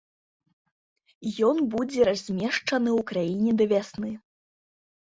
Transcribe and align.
Ён 1.49 1.55
будзе 1.75 2.01
размешчаны 2.11 2.89
ў 2.99 3.01
краіне 3.13 3.51
да 3.63 3.73
вясны. 3.75 4.11